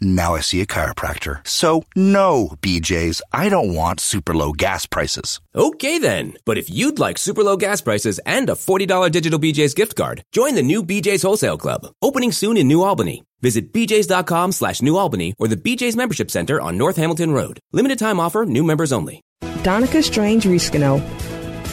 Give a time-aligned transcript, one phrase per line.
[0.00, 1.46] Now I see a chiropractor.
[1.46, 5.40] So, no, BJ's, I don't want super low gas prices.
[5.54, 9.74] Okay then, but if you'd like super low gas prices and a $40 digital BJ's
[9.74, 13.22] gift card, join the new BJ's Wholesale Club, opening soon in New Albany.
[13.40, 17.60] Visit bjs.com slash New Albany or the BJ's Membership Center on North Hamilton Road.
[17.72, 19.20] Limited time offer, new members only.
[19.62, 21.00] Donica Strange Riscano,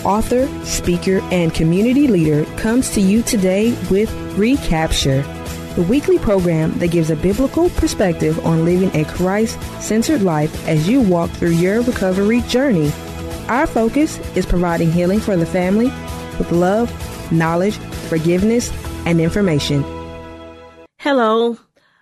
[0.05, 5.23] author, speaker, and community leader, comes to you today with Recapture
[5.75, 10.87] the weekly program that gives a biblical perspective on living a Christ centered life as
[10.87, 12.91] you walk through your recovery journey.
[13.47, 15.87] Our focus is providing healing for the family
[16.37, 16.91] with love,
[17.31, 17.77] knowledge,
[18.09, 18.71] forgiveness,
[19.05, 19.83] and information.
[20.99, 21.57] Hello,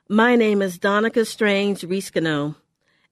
[0.10, 2.56] my name is Donica Strange Riscano,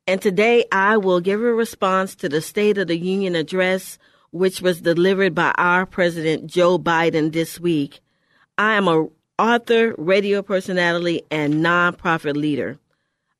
[0.05, 3.97] and today I will give a response to the State of the Union address
[4.31, 8.01] which was delivered by our President Joe Biden this week.
[8.57, 9.07] I am a
[9.39, 12.79] author, radio personality, and nonprofit leader.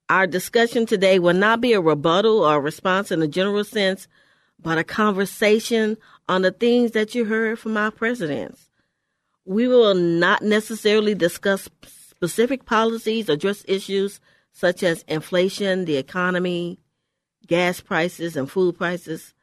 [0.10, 4.08] Our discussion today will not be a rebuttal or a response in a general sense,
[4.62, 5.98] but a conversation
[6.30, 8.70] on the things that you heard from our presidents.
[9.46, 14.20] We will not necessarily discuss specific policies, address issues
[14.52, 16.80] such as inflation, the economy,
[17.48, 19.34] gas prices, and food prices.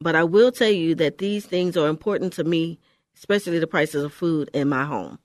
[0.00, 2.78] But I will tell you that these things are important to me,
[3.16, 5.18] especially the prices of food in my home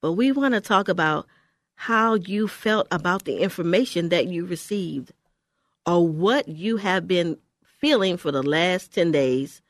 [0.00, 1.26] but we want to talk about
[1.74, 5.12] how you felt about the information that you received
[5.84, 9.62] or what you have been feeling for the last 10 days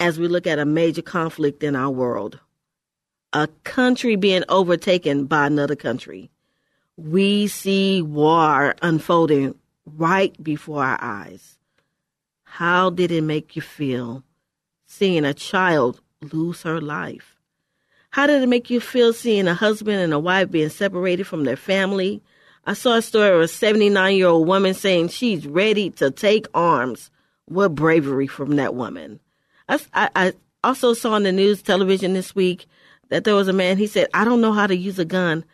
[0.00, 2.38] as we look at a major conflict in our world.
[3.32, 6.30] A country being overtaken by another country.
[6.96, 11.58] We see war unfolding right before our eyes.
[12.44, 14.24] How did it make you feel
[14.86, 16.00] seeing a child
[16.32, 17.35] lose her life?
[18.16, 21.44] How did it make you feel seeing a husband and a wife being separated from
[21.44, 22.22] their family?
[22.64, 26.46] I saw a story of a 79 year old woman saying she's ready to take
[26.54, 27.10] arms.
[27.44, 29.20] What bravery from that woman.
[29.68, 30.32] I, I,
[30.64, 32.64] also saw on the news television this week
[33.10, 35.44] that there was a man, he said, I don't know how to use a gun,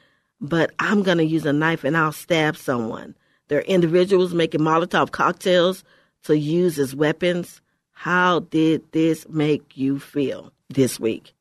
[0.41, 3.17] but I'm going to use a knife and I'll stab someone.
[3.49, 5.83] There are individuals making Molotov cocktails
[6.27, 7.61] to use as weapons.
[7.91, 11.35] How did this make you feel this week?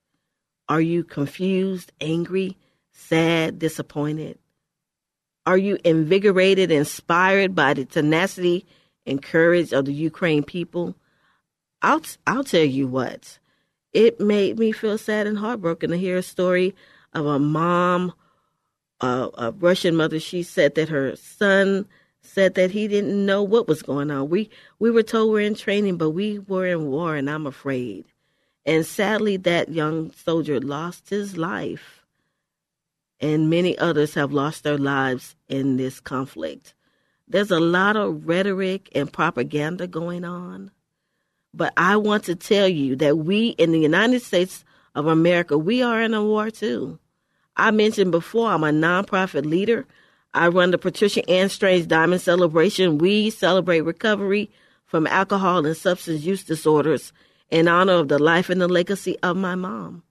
[0.71, 2.55] Are you confused, angry,
[2.93, 4.39] sad, disappointed?
[5.45, 8.65] Are you invigorated, inspired by the tenacity
[9.05, 10.95] and courage of the Ukraine people?
[11.81, 13.37] I'll I'll tell you what.
[13.91, 16.73] It made me feel sad and heartbroken to hear a story
[17.11, 18.13] of a mom,
[19.01, 20.21] uh, a Russian mother.
[20.21, 21.85] She said that her son
[22.21, 24.29] said that he didn't know what was going on.
[24.29, 24.49] We
[24.79, 28.05] we were told we're in training, but we were in war, and I'm afraid.
[28.65, 32.03] And sadly, that young soldier lost his life.
[33.19, 36.73] And many others have lost their lives in this conflict.
[37.27, 40.71] There's a lot of rhetoric and propaganda going on.
[41.53, 44.63] But I want to tell you that we in the United States
[44.95, 46.99] of America, we are in a war too.
[47.55, 49.85] I mentioned before, I'm a nonprofit leader.
[50.33, 52.97] I run the Patricia Ann Strange Diamond Celebration.
[52.97, 54.49] We celebrate recovery
[54.85, 57.11] from alcohol and substance use disorders
[57.51, 60.03] in honor of the life and the legacy of my mom.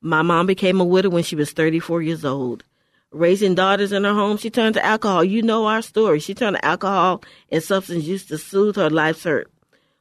[0.00, 2.64] My mom became a widow when she was 34 years old.
[3.10, 5.24] Raising daughters in her home, she turned to alcohol.
[5.24, 6.20] You know our story.
[6.20, 9.50] She turned to alcohol and substance use to soothe her life's hurt.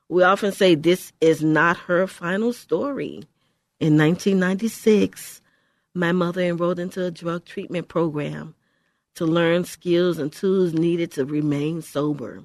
[0.08, 3.24] We often say this is not her final story.
[3.80, 5.42] In 1996,
[5.94, 8.54] my mother enrolled into a drug treatment program
[9.16, 12.44] to learn skills and tools needed to remain sober.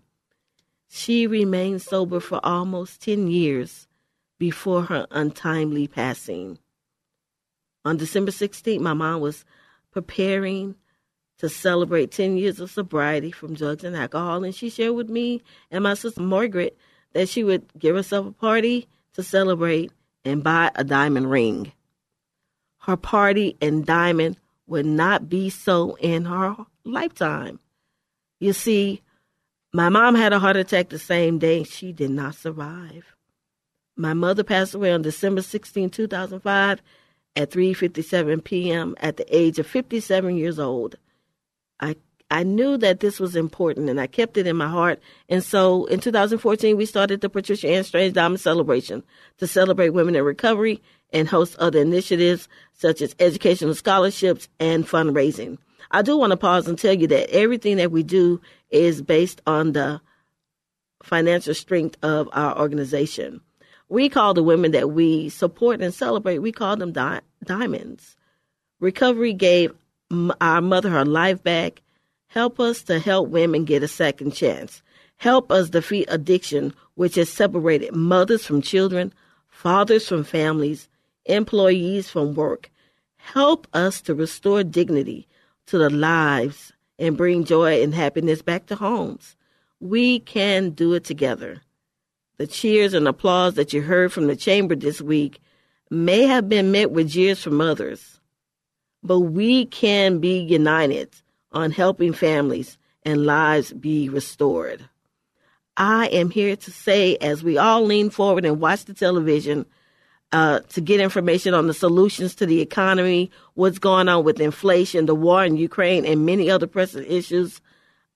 [0.89, 3.84] She remained sober for almost 10 years
[4.39, 6.59] before her untimely passing.
[7.85, 9.45] On December 16th, my mom was
[9.93, 10.75] preparing
[11.39, 15.43] to celebrate 10 years of sobriety from drugs and alcohol, and she shared with me
[15.71, 16.77] and my sister Margaret
[17.13, 19.93] that she would give herself a party to celebrate
[20.25, 21.73] and buy a diamond ring.
[22.79, 24.37] Her party and diamond
[24.67, 27.61] would not be so in her lifetime.
[28.41, 29.03] You see,
[29.73, 31.65] my mom had a heart attack the same day.
[31.65, 33.14] She did not survive.
[33.97, 36.83] My mother passed away on December 16, 2005
[37.37, 38.95] at 3:57 p.m.
[38.99, 40.97] at the age of 57 years old.
[41.81, 41.97] I
[42.31, 45.01] I knew that this was important and I kept it in my heart.
[45.29, 49.05] And so in 2014 we started the Patricia Ann Strange Diamond Celebration
[49.39, 50.83] to celebrate women in recovery
[51.13, 55.59] and host other initiatives such as educational scholarships and fundraising.
[55.91, 59.41] I do want to pause and tell you that everything that we do is based
[59.47, 60.01] on the
[61.03, 63.43] financial strength of our organization.
[63.95, 68.17] We call the women that we support and celebrate, we call them di- diamonds.
[68.81, 69.73] Recovery gave
[70.41, 71.81] our mother her life back.
[72.27, 74.83] Help us to help women get a second chance.
[75.15, 79.13] Help us defeat addiction, which has separated mothers from children,
[79.49, 80.89] fathers from families,
[81.27, 82.73] employees from work.
[83.19, 85.29] Help us to restore dignity
[85.67, 89.37] to the lives and bring joy and happiness back to homes.
[89.79, 91.61] We can do it together.
[92.37, 95.41] The cheers and applause that you heard from the chamber this week
[95.91, 98.21] may have been met with jeers from others,
[99.03, 101.11] but we can be united
[101.53, 104.89] on helping families and lives be restored.
[105.77, 109.67] I am here to say, as we all lean forward and watch the television,
[110.33, 115.07] uh, to get information on the solutions to the economy, what's going on with inflation,
[115.07, 117.61] the war in Ukraine, and many other pressing issues.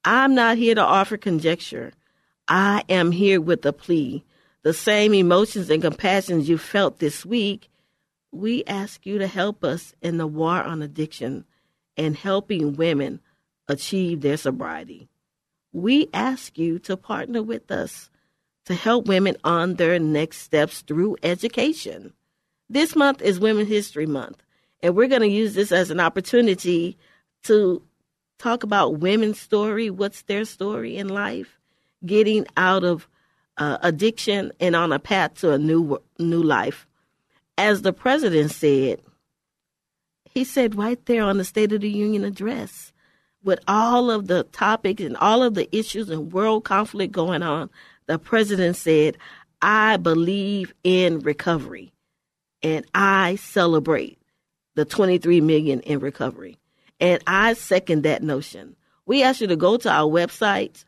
[0.05, 1.93] I'm not here to offer conjecture.
[2.49, 4.25] I am here with a plea.
[4.63, 7.69] The same emotions and compassions you felt this week,
[8.33, 11.45] we ask you to help us in the war on addiction
[11.97, 13.21] and helping women
[13.69, 15.09] achieve their sobriety.
[15.73, 18.11] We ask you to partner with us
[18.65, 22.13] to help women on their next steps through education.
[22.69, 24.43] This month is Women's History Month,
[24.83, 26.99] and we're going to use this as an opportunity
[27.45, 27.83] to
[28.39, 31.58] talk about women's story, what's their story in life,
[32.05, 33.09] getting out of
[33.57, 36.87] uh, addiction and on a path to a new new life.
[37.57, 39.03] As the president said,
[40.25, 42.93] he said right there on the State of the Union address,
[43.43, 47.71] with all of the topics and all of the issues and world conflict going on,
[48.07, 49.17] the president said,
[49.61, 51.93] I believe in recovery
[52.63, 54.19] and I celebrate
[54.75, 56.59] the 23 million in recovery.
[57.01, 58.77] And I second that notion.
[59.07, 60.85] We ask you to go to our website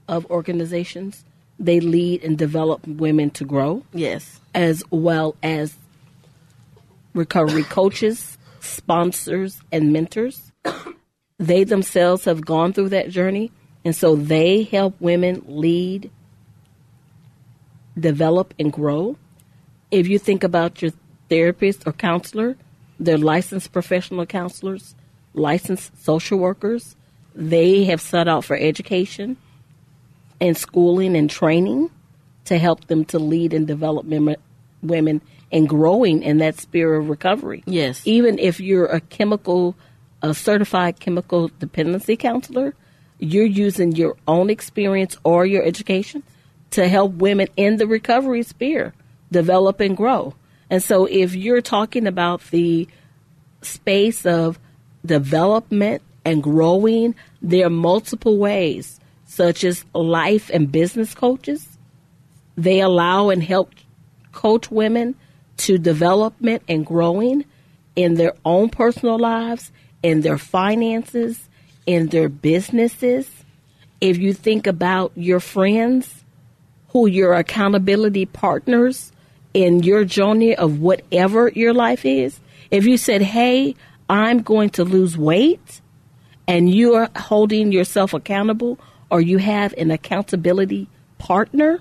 [0.08, 1.26] of organizations,
[1.66, 3.84] they lead and develop women to grow.
[3.94, 4.40] Yes.
[4.54, 5.76] As well as
[7.14, 10.52] recovery coaches, sponsors, and mentors.
[11.38, 13.52] they themselves have gone through that journey
[13.86, 16.10] and so they help women lead,
[18.00, 19.18] develop, and grow.
[19.92, 20.92] If you think about your
[21.30, 22.56] therapist or counselor,
[23.00, 24.96] they're licensed professional counselors,
[25.34, 26.96] licensed social workers.
[27.36, 29.38] They have set out for education
[30.44, 31.90] and schooling and training
[32.44, 34.06] to help them to lead and develop
[34.82, 35.22] women
[35.54, 37.64] and growing in that spirit of recovery.
[37.66, 38.02] Yes.
[38.06, 39.74] Even if you're a chemical,
[40.22, 42.76] a certified chemical dependency counselor,
[43.20, 46.24] you're using your own experience or your education
[46.72, 48.94] to help women in the recovery sphere
[49.32, 50.36] develop and grow.
[50.70, 52.90] And so if you're talking about the
[53.62, 54.60] space of
[55.06, 59.00] development and growing, there are multiple ways,
[59.34, 61.78] such as life and business coaches.
[62.56, 63.72] They allow and help
[64.32, 65.16] coach women
[65.58, 67.46] to development and growing
[67.96, 69.72] in their own personal lives,
[70.02, 71.50] in their finances,
[71.86, 73.30] in their businesses,
[74.04, 76.26] if you think about your friends
[76.90, 79.14] who your accountability partners
[79.54, 83.76] in your journey of whatever your life is, if you said, Hey,
[84.10, 85.80] I'm going to lose weight,
[86.48, 88.78] and you're holding yourself accountable,
[89.10, 91.80] or you have an accountability partner,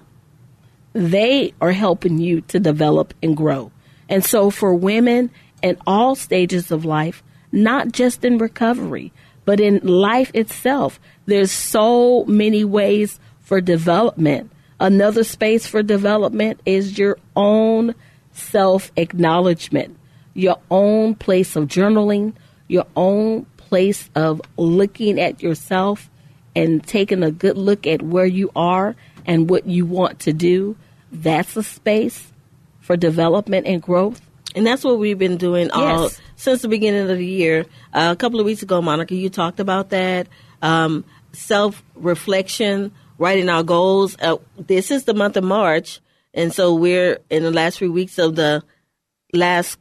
[0.92, 3.72] they are helping you to develop and grow.
[4.08, 5.30] And so for women
[5.62, 9.12] in all stages of life, not just in recovery,
[9.44, 14.50] but in life itself, there's so many ways for development.
[14.78, 17.94] Another space for development is your own
[18.32, 19.96] self acknowledgement,
[20.34, 22.34] your own place of journaling,
[22.68, 26.10] your own place of looking at yourself
[26.54, 28.94] and taking a good look at where you are
[29.26, 30.76] and what you want to do.
[31.10, 32.32] That's a space
[32.80, 34.20] for development and growth.
[34.54, 36.20] And that's what we've been doing all Yes.
[36.36, 37.64] since the beginning of the year.
[37.94, 40.28] Uh, a couple of weeks ago, Monica, you talked about that
[40.60, 44.16] um, self reflection, writing our goals.
[44.20, 46.00] Uh, this is the month of March,
[46.34, 48.62] and so we're in the last few weeks of the
[49.32, 49.78] last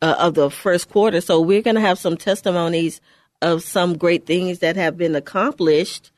[0.00, 1.20] uh, of the first quarter.
[1.20, 3.00] So we're going to have some testimonies
[3.42, 6.10] of some great things that have been accomplished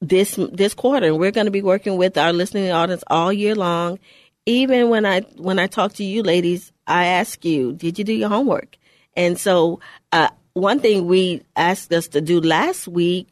[0.00, 1.06] this this quarter.
[1.06, 3.98] And we're going to be working with our listening audience all year long.
[4.46, 8.12] Even when I when I talk to you ladies, I ask you, did you do
[8.12, 8.76] your homework?
[9.16, 9.80] And so
[10.12, 13.28] uh, one thing we asked us to do last week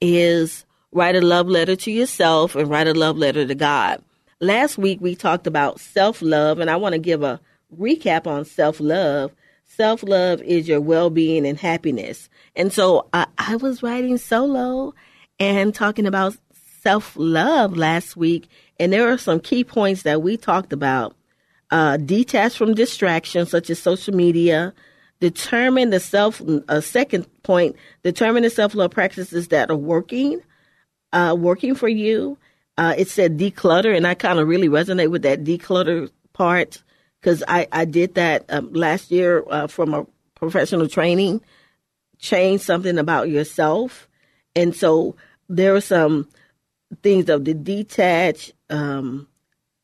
[0.00, 4.02] is write a love letter to yourself and write a love letter to God.
[4.40, 7.40] Last week we talked about self love, and I want to give a
[7.78, 9.32] recap on self love.
[9.76, 12.28] Self love is your well being and happiness.
[12.54, 14.92] And so I, I was writing solo
[15.38, 16.36] and talking about
[16.82, 18.48] self love last week,
[18.78, 21.16] and there are some key points that we talked about.
[21.70, 24.74] Uh, detach from distractions such as social media.
[25.20, 26.42] Determine the self.
[26.68, 30.42] A second point: determine the self love practices that are working,
[31.14, 32.36] uh, working for you.
[32.76, 36.82] Uh, it said declutter, and I kind of really resonate with that declutter part
[37.22, 41.40] because I, I did that um, last year uh, from a professional training.
[42.18, 44.08] Change something about yourself,
[44.54, 45.16] and so
[45.48, 46.28] there are some
[47.02, 49.26] things of the detach um,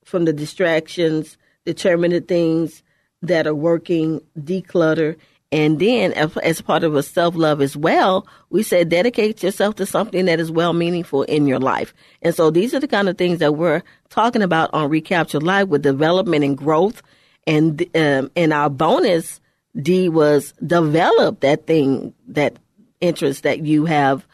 [0.04, 2.82] from the distractions, determine the things
[3.22, 5.16] that are working, declutter,
[5.50, 9.86] and then as- part of a self love as well, we said dedicate yourself to
[9.86, 11.94] something that is well meaningful in your life.
[12.22, 15.68] And so these are the kind of things that we're talking about on Recapture Life
[15.68, 17.02] with development and growth.
[17.48, 19.40] And um, and our bonus
[19.74, 22.56] D was develop that thing, that
[23.00, 24.26] interest that you have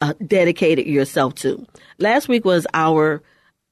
[0.00, 1.66] uh, dedicated yourself to.
[1.98, 3.22] Last week was our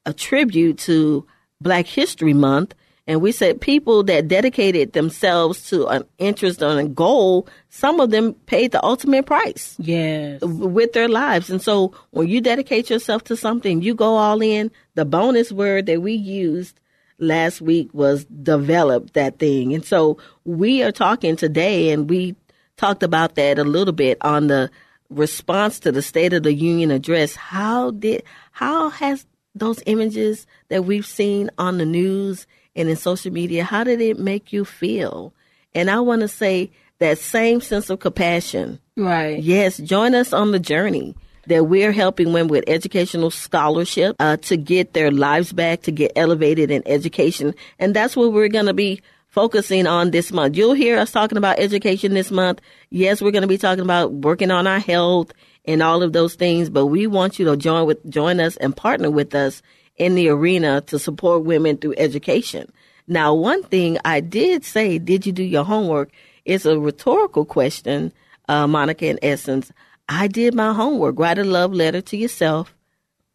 [0.06, 1.26] a tribute to
[1.60, 2.74] Black History Month,
[3.06, 8.10] and we said people that dedicated themselves to an interest on a goal, some of
[8.10, 10.40] them paid the ultimate price Yes.
[10.42, 11.50] with their lives.
[11.50, 14.70] And so when you dedicate yourself to something, you go all in.
[14.94, 16.80] The bonus word that we used
[17.18, 19.74] last week was develop that thing.
[19.74, 22.36] And so we are talking today and we
[22.76, 24.70] talked about that a little bit on the
[25.08, 27.34] response to the State of the Union address.
[27.34, 33.32] How did how has those images that we've seen on the news and in social
[33.32, 35.32] media, how did it make you feel?
[35.74, 39.42] And I want to say that same sense of compassion Right.
[39.42, 41.14] Yes, join us on the journey
[41.46, 46.12] that we're helping women with educational scholarship uh, to get their lives back, to get
[46.16, 47.54] elevated in education.
[47.78, 50.56] And that's what we're going to be focusing on this month.
[50.56, 52.60] You'll hear us talking about education this month.
[52.90, 55.32] Yes, we're going to be talking about working on our health
[55.66, 58.76] and all of those things, but we want you to join with join us and
[58.76, 59.62] partner with us
[59.96, 62.72] in the arena to support women through education.
[63.08, 66.10] Now, one thing I did say, did you do your homework?
[66.44, 68.12] It's a rhetorical question,
[68.48, 69.72] uh, Monica, in essence.
[70.08, 71.18] I did my homework.
[71.18, 72.74] Write a love letter to yourself.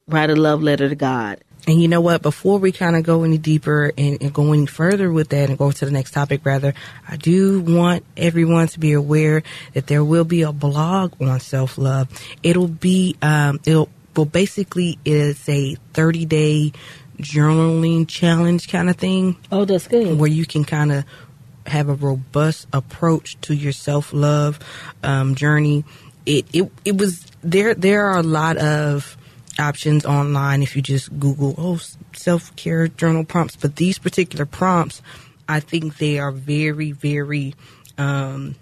[0.08, 1.44] Write a love letter to God.
[1.68, 2.24] And you know what?
[2.24, 5.58] Before we kind of go any deeper and, and go any further with that and
[5.60, 6.74] go to the next topic, rather,
[7.08, 11.78] I do want everyone to be aware that there will be a blog on self
[11.78, 12.08] love.
[12.42, 16.72] It'll be, um, it'll, well, basically, it's a 30 day
[17.20, 20.18] journaling challenge kind of thing Oh, that's good.
[20.18, 21.06] where you can kind of
[21.68, 24.58] have a robust approach to your self love
[25.04, 25.86] um, journey.
[26.26, 27.74] It, it it was there.
[27.74, 29.18] There are a lot of
[29.60, 31.80] options online if you just Google oh
[32.14, 35.02] self care journal prompts, but these particular prompts,
[35.48, 37.56] I think they are very very
[37.98, 38.56] um,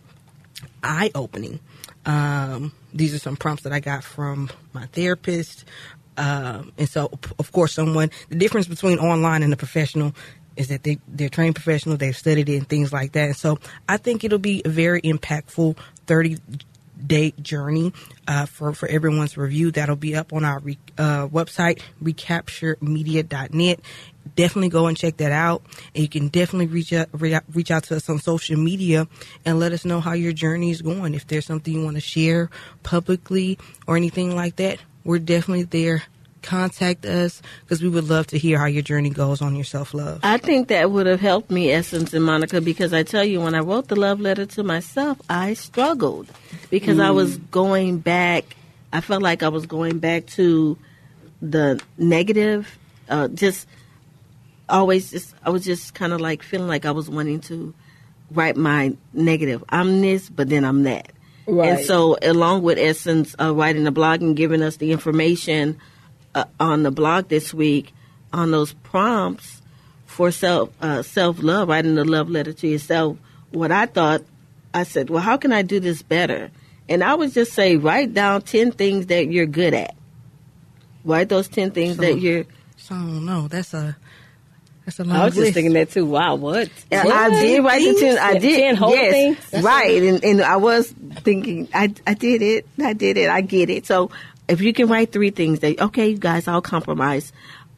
[0.84, 1.60] eye opening.
[2.06, 5.66] Um, these are some prompts that I got from my therapist.
[6.18, 10.14] Um, and so, of course, someone, the difference between online and a professional
[10.58, 13.26] is that they, they're trained professional, they've studied it and things like that.
[13.28, 16.38] And so I think it'll be a very impactful 30
[17.06, 17.94] day journey
[18.28, 19.72] uh, for, for everyone's review.
[19.72, 23.80] That'll be up on our re, uh, website, recapturemedia.net.
[24.36, 25.64] Definitely go and check that out.
[25.96, 29.08] And you can definitely reach out, reach out to us on social media
[29.46, 31.14] and let us know how your journey is going.
[31.14, 32.50] If there's something you want to share
[32.84, 36.04] publicly or anything like that, we're definitely there
[36.42, 39.94] contact us because we would love to hear how your journey goes on your self
[39.94, 40.20] love.
[40.24, 43.56] I think that would have helped me, Essence and Monica, because I tell you, when
[43.56, 46.32] I wrote the love letter to myself, I struggled
[46.70, 48.56] because I was going back.
[48.92, 50.78] I felt like I was going back to
[51.42, 52.78] the negative,
[53.10, 53.68] uh, just
[54.68, 57.74] always just I was just kind of like feeling like I was wanting to
[58.32, 59.64] write my negative.
[59.70, 61.12] I'm this, but then I'm that.
[61.48, 61.70] Right.
[61.70, 65.80] And so, along with Essence uh, writing the blog and giving us the information
[66.36, 67.94] uh, on the blog this week
[68.32, 69.62] on those prompts
[70.06, 73.18] for self uh, self love, writing the love letter to yourself.
[73.52, 74.22] What I thought,
[74.74, 76.52] I said, well, how can I do this better?
[76.88, 79.96] And I would just say, write down ten things that you're good at.
[81.06, 82.46] Write those ten things So- that you're
[82.78, 83.48] So I don't know.
[83.48, 83.96] That's a
[84.98, 86.06] a I was just thinking that too.
[86.06, 86.68] Wow, what?
[86.90, 87.08] What?
[87.14, 88.18] I did write the ten.
[88.18, 88.58] I did.
[88.58, 89.64] 10 whole yes, things?
[89.64, 90.02] right.
[90.02, 92.68] And, and I was thinking, I I did it.
[92.82, 93.30] I did it.
[93.30, 93.86] I get it.
[93.86, 94.10] So
[94.50, 97.32] if you can write three things that okay, you guys, I'll compromise.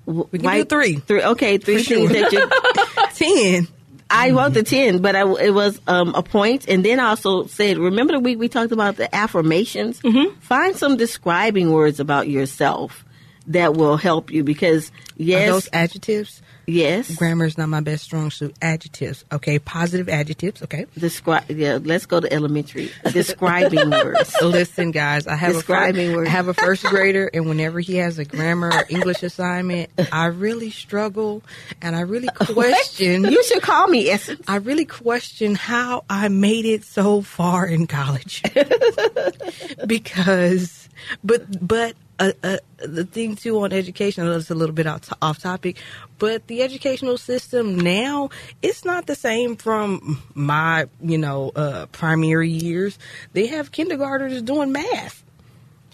[0.05, 0.95] W- We can do write three.
[0.97, 1.21] Three.
[1.23, 2.21] Okay, three For things sure.
[2.21, 3.25] that you.
[3.63, 3.67] ten.
[4.13, 7.45] I wrote the ten, but I, it was um, a point, and then I also
[7.45, 10.01] said, remember the week we talked about the affirmations.
[10.01, 10.37] Mm-hmm.
[10.41, 13.05] Find some describing words about yourself
[13.47, 16.41] that will help you because Are yes, those adjectives?
[16.67, 18.55] Yes, Grammar is not my best strong suit.
[18.61, 19.25] Adjectives.
[19.31, 19.59] Okay.
[19.59, 20.61] Positive adjectives.
[20.63, 20.85] Okay.
[20.97, 21.49] describe.
[21.49, 22.91] Yeah, let's go to elementary.
[23.11, 24.35] Describing words.
[24.41, 26.29] Listen, guys, I have Describing a fir- words.
[26.29, 30.27] I have a first grader, and whenever he has a grammar or English assignment, I
[30.27, 31.43] really struggle,
[31.81, 33.25] and I really question.
[33.25, 34.41] You should call me Essence.
[34.47, 38.43] I really question how I made it so far in college.
[39.87, 40.80] because,
[41.23, 45.11] but, but, uh, uh, the thing too on education, I it's a little bit off,
[45.21, 45.77] off topic,
[46.19, 48.29] but the educational system now,
[48.61, 52.99] it's not the same from my, you know, uh, primary years.
[53.33, 55.23] They have kindergartners doing math.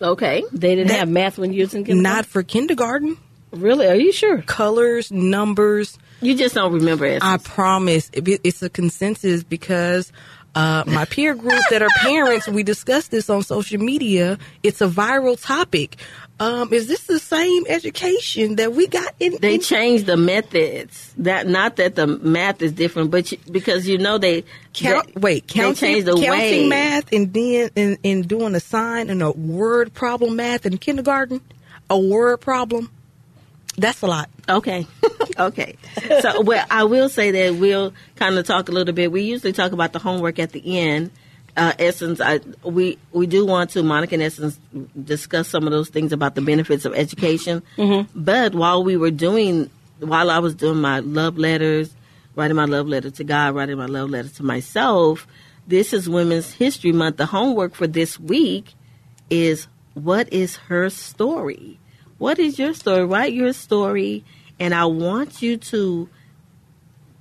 [0.02, 0.44] Okay.
[0.52, 2.04] They didn't That- have math when you was in kindergarten?
[2.04, 3.18] Not for kindergarten.
[3.52, 3.88] really.
[3.88, 4.42] Are you sure?
[4.42, 7.24] Colors, numbers, You just don't remember Essence.
[7.24, 10.12] I promise it- it's a consensus because
[10.58, 14.38] uh, my peer group that are parents, we discussed this on social media.
[14.64, 15.98] It's a viral topic.
[16.40, 19.38] Um, is this the same education that we got in?
[19.42, 21.14] they in- changed the methods.
[21.18, 25.20] That not that the math is different, but you, because you know they Count, they-
[25.20, 26.30] wait, they counting, changed the counting
[26.64, 26.68] way.
[26.68, 31.42] math and then and, and doing a sign and a word problem math in kindergarten,
[31.90, 32.92] a word problem.
[33.78, 34.30] That's a lot.
[34.50, 34.88] Okay,
[35.40, 35.78] okay.
[36.22, 39.12] So, well, I will say that we'll kind of talk a little bit.
[39.12, 41.12] We usually talk about the homework at the end.
[41.56, 44.60] Uh, Essence, I, we we do want to Monica and Essence
[45.04, 47.64] discuss some of those things about the benefits of education.
[48.16, 51.94] But while we were doing, while I was doing my love letters,
[52.36, 55.28] writing my love letter to God, writing my love letter to myself,
[55.68, 57.18] this is Women's History Month.
[57.18, 58.74] The homework for this week
[59.30, 61.80] is what is her story?
[62.18, 63.06] What is your story?
[63.06, 64.24] Write your story,
[64.60, 66.10] and I want you to,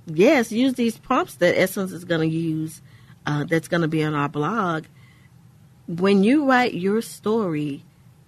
[0.07, 2.81] yes, use these prompts that Essence is going to use.
[3.25, 4.85] Uh, that's going to be on our blog.
[5.87, 7.83] When you write your story,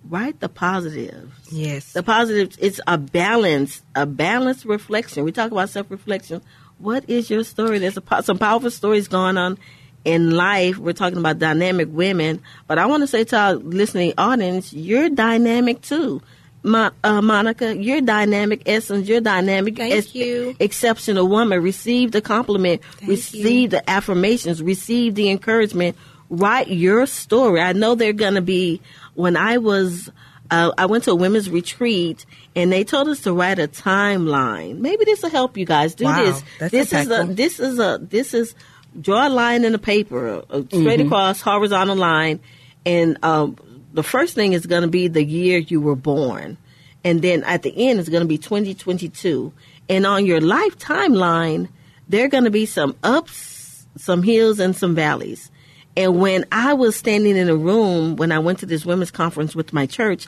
[0.08, 1.32] write the positives.
[1.51, 1.93] Yes.
[1.93, 2.58] The positives.
[2.60, 5.23] It's a balance, a balanced reflection.
[5.23, 6.41] We talk about self reflection.
[6.79, 7.79] What is your story?
[7.79, 9.58] There's a, some powerful stories going on
[10.05, 10.77] in life.
[10.77, 15.10] We're talking about dynamic women, but I want to say to our listening audience, you're
[15.10, 16.21] dynamic too.
[16.62, 18.63] Mo- uh, Monica, you're dynamic.
[18.65, 19.78] Essence, you're dynamic.
[19.78, 20.56] Thank you.
[20.60, 21.62] Exceptional woman.
[21.63, 22.82] Receive the compliment.
[22.98, 24.62] Thank receive the affirmations.
[24.62, 25.95] Receive the encouragement.
[26.30, 27.62] Write your story.
[27.62, 28.82] I know they're going to be.
[29.15, 30.10] When I was,
[30.52, 34.80] uh, I went to a women's retreat, and they told us to write a timeline.
[34.80, 36.43] Maybe this will help you guys do Wow, this.
[36.60, 37.24] that's this is a.
[37.24, 38.00] This is a.
[38.02, 38.54] This is
[39.00, 42.39] draw a line in the paper, a straight across horizontal line,
[42.86, 43.56] and um,
[43.93, 46.58] the first thing is going to be the year you were born,
[47.04, 49.52] and then at the end it's going to be 2022,
[49.88, 51.69] and on your life timeline
[52.08, 55.52] there are going to be some ups, some hills, and some valleys.
[55.95, 59.56] And when I was standing in a room when I went to this women's conference
[59.56, 60.28] with my church,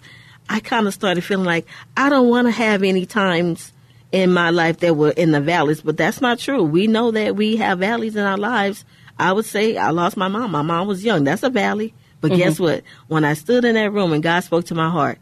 [0.50, 3.72] I kind of started feeling like I don't want to have any times
[4.12, 6.64] in my life that were in the valleys, but that's not true.
[6.64, 8.84] We know that we have valleys in our lives.
[9.18, 10.52] I would say I lost my mom.
[10.52, 11.24] My mom was young.
[11.24, 11.94] That's a valley.
[12.22, 12.40] But mm-hmm.
[12.40, 12.84] guess what?
[13.08, 15.20] When I stood in that room and God spoke to my heart,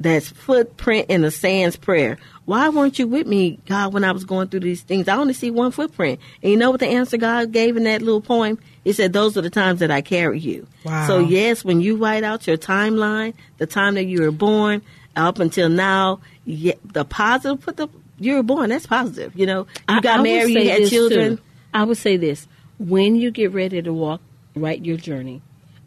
[0.00, 2.18] that's footprint in the sand's prayer.
[2.44, 5.06] Why weren't you with me, God, when I was going through these things?
[5.06, 6.18] I only see one footprint.
[6.42, 8.58] And you know what the answer God gave in that little poem?
[8.82, 10.66] He said, Those are the times that I carry you.
[10.84, 11.06] Wow.
[11.06, 14.82] So, yes, when you write out your timeline, the time that you were born,
[15.14, 19.32] up until now, yeah, the positive, put the, you were born, that's positive.
[19.36, 21.36] You know, you I- got I would married, you had children.
[21.36, 21.42] too.
[21.74, 22.46] I would say this:
[22.78, 24.20] when you get ready to walk,
[24.54, 25.42] write your journey,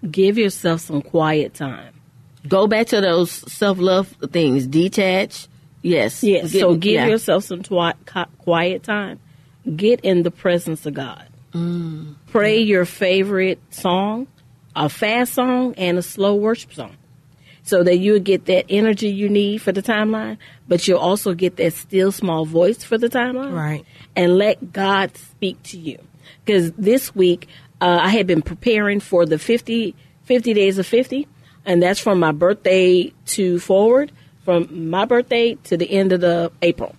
[0.09, 1.93] give yourself some quiet time.
[2.47, 4.67] go back to those self love things.
[4.67, 5.47] Detach.
[5.81, 6.23] Yes.
[6.23, 6.51] Yes.
[6.51, 7.07] Get- so give yeah.
[7.07, 7.93] yourself some twi-
[8.39, 9.19] quiet time.
[9.75, 11.27] Get in the presence of God.
[11.53, 12.15] Mm.
[12.27, 14.27] Pray your favorite song,
[14.75, 16.95] a fast song, and a slow worship song.
[17.63, 21.55] So that you'll get that energy you need for the timeline, but you'll also get
[21.55, 23.53] that still small voice for the timeline.
[23.53, 23.85] Right.
[24.15, 25.97] And let God speak to you.
[26.45, 27.47] Because this week,
[27.85, 29.93] uh, I had been preparing for the 50,
[30.23, 31.27] 50 days of 50,
[31.65, 34.11] and that's from my birthday to forward,
[34.43, 36.95] from my birthday to the end of the April.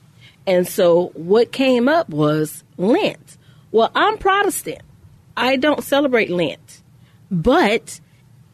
[0.47, 3.37] And so what came up was Lent.
[3.73, 4.83] Well, I'm Protestant.
[5.37, 6.83] I don't celebrate Lent,
[7.33, 7.99] but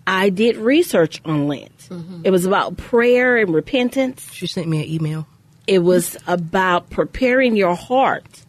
[0.06, 1.90] I did research on Lent.
[2.24, 4.32] It was about prayer and repentance.
[4.32, 5.26] She sent me an email.
[5.66, 8.46] It was about preparing your heart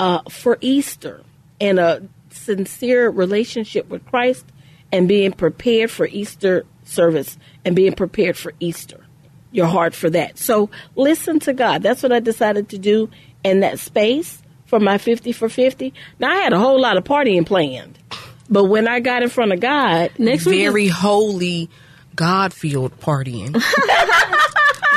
[0.00, 1.22] uh, for Easter
[1.60, 2.02] and a
[2.34, 4.44] sincere relationship with Christ
[4.92, 9.00] and being prepared for Easter service and being prepared for Easter.
[9.52, 10.36] Your heart for that.
[10.38, 11.82] So listen to God.
[11.82, 13.08] That's what I decided to do
[13.44, 15.94] in that space for my 50 for 50.
[16.18, 17.98] Now, I had a whole lot of partying planned.
[18.50, 21.70] But when I got in front of God, Next week is- Very holy,
[22.16, 23.54] God-filled partying.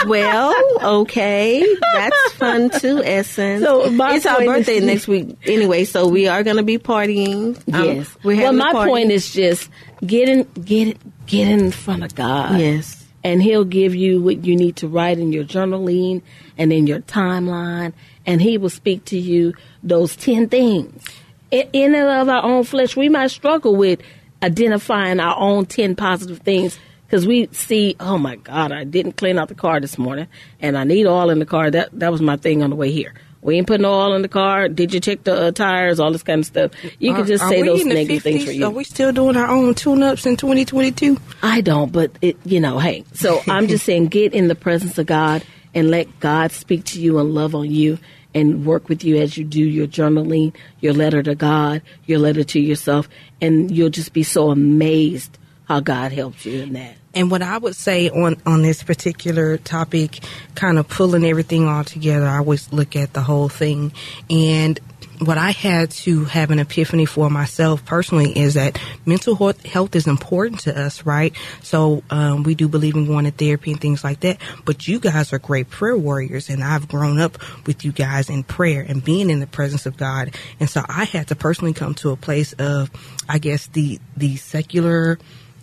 [0.05, 0.53] Well,
[1.01, 3.63] okay, that's fun too, Essence.
[3.63, 6.77] So my it's our birthday is- next week anyway, so we are going to be
[6.77, 7.57] partying.
[7.73, 8.17] Um, yes.
[8.23, 9.69] we're well, my point is just
[10.05, 12.59] get in, get it, get in front of God.
[12.59, 16.21] yes, and he'll give you what you need to write in your journaling
[16.57, 17.93] and in your timeline
[18.25, 21.03] and he will speak to you those 10 things
[21.51, 23.99] in, in and of our own flesh we might struggle with
[24.43, 29.39] identifying our own 10 positive things because we see oh my god i didn't clean
[29.39, 30.27] out the car this morning
[30.59, 32.91] and i need oil in the car that that was my thing on the way
[32.91, 34.67] here we ain't putting oil in the car.
[34.67, 36.01] Did you check the uh, tires?
[36.01, 36.71] All this kind of stuff.
[36.99, 38.65] You can just are say those negative things for you.
[38.65, 41.17] Are we still doing our own tune-ups in 2022?
[41.41, 43.05] I don't, but it, you know, hey.
[43.13, 46.99] So I'm just saying, get in the presence of God and let God speak to
[46.99, 47.99] you and love on you
[48.33, 52.43] and work with you as you do your journaling, your letter to God, your letter
[52.43, 53.07] to yourself,
[53.39, 56.95] and you'll just be so amazed how God helps you in that.
[57.13, 60.19] And what I would say on, on this particular topic,
[60.55, 63.91] kind of pulling everything all together, I always look at the whole thing.
[64.29, 64.79] And
[65.19, 70.07] what I had to have an epiphany for myself personally is that mental health- is
[70.07, 71.33] important to us, right?
[71.63, 74.37] So um, we do believe in going to therapy and things like that.
[74.63, 78.43] But you guys are great prayer warriors, and I've grown up with you guys in
[78.43, 80.35] prayer and being in the presence of God.
[80.59, 82.91] And so I had to personally come to a place of,
[83.27, 85.17] I guess, the the secular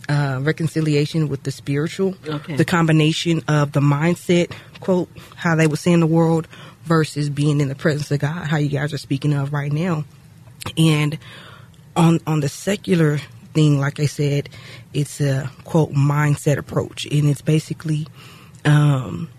[0.09, 2.55] uh, reconciliation with the spiritual, Okay.
[2.55, 6.47] the combination of the mindset, quote, how they would say in the world,
[6.83, 10.05] versus being in the presence of God, how you guys are speaking of right now.
[10.77, 11.17] And
[11.95, 13.19] on on the secular
[13.53, 14.49] thing, like I said,
[14.93, 18.07] it's a quote mindset approach, and it's basically
[18.65, 19.29] um,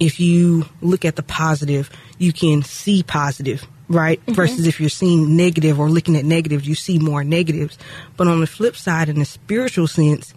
[0.00, 4.20] if you look at the positive, you can see positive, right?
[4.20, 4.32] Mm-hmm.
[4.32, 7.78] Versus if you're seeing negative or looking at negatives, you see more negatives.
[8.16, 10.34] But on the flip side, in the spiritual sense,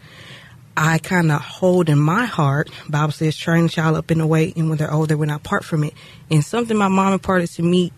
[0.75, 4.27] I kind of hold in my heart, Bible says, train a child up in the
[4.27, 5.93] way, and when they're older, when I part from it.
[6.29, 7.91] And something my mom imparted to me,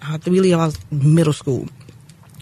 [0.00, 1.68] I really I was middle school.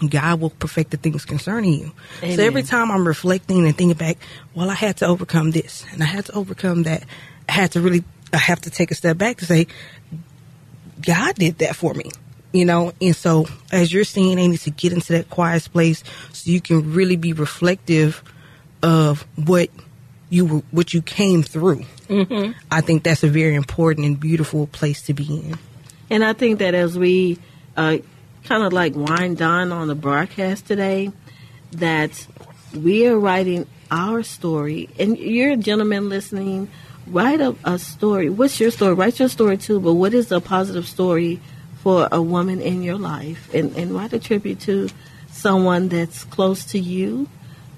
[0.09, 1.91] God will perfect the things concerning you.
[2.19, 4.17] So every time I'm reflecting and thinking back,
[4.53, 7.03] well, I had to overcome this and I had to overcome that.
[7.47, 9.67] I had to really, I have to take a step back to say,
[10.99, 12.09] God did that for me,
[12.53, 12.93] you know?
[13.01, 16.61] And so as you're saying, I need to get into that quiet place so you
[16.61, 18.23] can really be reflective
[18.81, 19.69] of what
[20.29, 21.83] you what you came through.
[22.07, 22.51] Mm-hmm.
[22.71, 25.57] I think that's a very important and beautiful place to be in.
[26.09, 27.37] and I think that as we
[27.77, 27.97] uh,
[28.43, 31.11] kind of like wind down on the broadcast today,
[31.73, 32.27] that
[32.73, 36.69] we are writing our story, and you're a gentleman listening.
[37.05, 38.29] Write a, a story.
[38.29, 38.93] What's your story?
[38.93, 39.81] Write your story too.
[39.81, 41.41] But what is a positive story
[41.83, 43.53] for a woman in your life?
[43.53, 44.89] And and write a tribute to
[45.31, 47.27] someone that's close to you.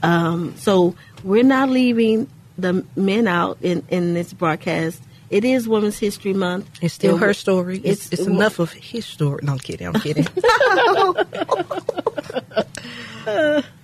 [0.03, 5.01] Um, so we're not leaving the men out in, in this broadcast.
[5.31, 6.69] It is Women's History Month.
[6.81, 7.81] It's still her story.
[7.83, 9.39] It's, it's enough of his story.
[9.43, 9.87] No, I'm kidding.
[9.87, 10.27] I'm kidding.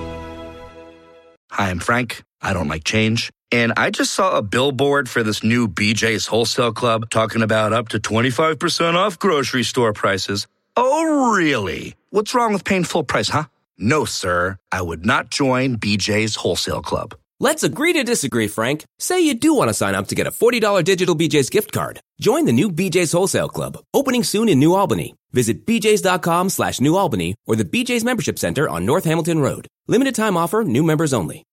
[1.52, 2.24] Hi, I'm Frank.
[2.42, 3.32] I don't like change.
[3.52, 7.90] And I just saw a billboard for this new BJ's Wholesale Club talking about up
[7.90, 10.48] to 25% off grocery store prices.
[10.76, 11.96] Oh, really?
[12.10, 13.46] What's wrong with paying full price, huh?
[13.78, 14.58] No, sir.
[14.72, 17.16] I would not join BJ's Wholesale Club.
[17.40, 18.86] Let's agree to disagree, Frank.
[18.98, 22.00] Say you do want to sign up to get a $40 digital BJ's gift card.
[22.20, 25.16] Join the new BJ's Wholesale Club, opening soon in New Albany.
[25.34, 29.68] Visit bjs.com slash New Albany or the BJ's Membership Center on North Hamilton Road.
[29.88, 31.46] Limited time offer, new members only.